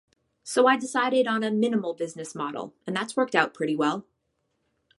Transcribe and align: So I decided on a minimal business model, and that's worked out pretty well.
So 0.43 0.65
I 0.65 0.77
decided 0.77 1.27
on 1.27 1.43
a 1.43 1.51
minimal 1.51 1.93
business 1.93 2.33
model, 2.33 2.73
and 2.87 2.95
that's 2.95 3.15
worked 3.15 3.35
out 3.35 3.53
pretty 3.53 3.75
well. 3.75 4.07